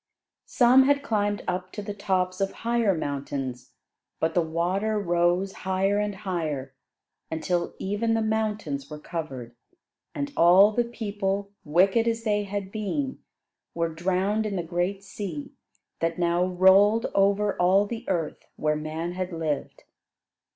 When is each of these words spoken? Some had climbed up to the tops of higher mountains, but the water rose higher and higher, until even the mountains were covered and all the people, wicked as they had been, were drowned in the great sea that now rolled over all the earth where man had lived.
Some 0.47 0.85
had 0.85 1.03
climbed 1.03 1.43
up 1.47 1.71
to 1.73 1.83
the 1.83 1.93
tops 1.93 2.41
of 2.41 2.51
higher 2.65 2.95
mountains, 2.95 3.73
but 4.19 4.33
the 4.33 4.41
water 4.41 4.97
rose 4.99 5.53
higher 5.61 5.99
and 5.99 6.15
higher, 6.15 6.73
until 7.29 7.75
even 7.77 8.15
the 8.15 8.21
mountains 8.23 8.89
were 8.89 8.97
covered 8.97 9.55
and 10.15 10.33
all 10.35 10.71
the 10.71 10.85
people, 10.85 11.51
wicked 11.63 12.07
as 12.07 12.23
they 12.23 12.45
had 12.45 12.71
been, 12.71 13.19
were 13.75 13.93
drowned 13.93 14.47
in 14.47 14.55
the 14.55 14.63
great 14.63 15.03
sea 15.03 15.51
that 15.99 16.17
now 16.17 16.45
rolled 16.45 17.05
over 17.13 17.55
all 17.57 17.85
the 17.85 18.03
earth 18.09 18.47
where 18.55 18.75
man 18.75 19.11
had 19.11 19.31
lived. 19.31 19.83